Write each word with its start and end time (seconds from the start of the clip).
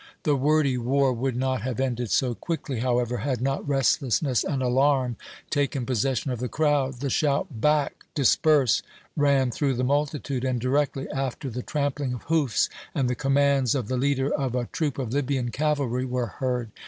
The 0.23 0.35
wordy 0.35 0.79
war 0.79 1.13
would 1.13 1.35
not 1.35 1.61
have 1.61 1.79
ended 1.79 2.09
so 2.09 2.33
quickly, 2.33 2.79
however, 2.79 3.17
had 3.17 3.39
not 3.39 3.69
restlessness 3.69 4.43
and 4.43 4.63
alarm 4.63 5.15
taken 5.51 5.85
possession 5.85 6.31
of 6.31 6.39
the 6.39 6.47
crowd. 6.49 7.01
The 7.01 7.11
shout, 7.11 7.45
"Back! 7.61 8.03
disperse!" 8.15 8.81
ran 9.15 9.51
through 9.51 9.75
the 9.75 9.83
multitude, 9.83 10.43
and 10.43 10.59
directly 10.59 11.07
after 11.11 11.51
the 11.51 11.61
trampling 11.61 12.13
of 12.13 12.23
hoofs 12.23 12.67
and 12.95 13.07
the 13.07 13.13
commands 13.13 13.75
of 13.75 13.89
the 13.89 13.95
leader 13.97 14.33
of 14.33 14.55
a 14.55 14.65
troop 14.71 14.97
of 14.97 15.13
Libyan 15.13 15.51
cavalry 15.51 16.05
were 16.05 16.25
heard. 16.25 16.71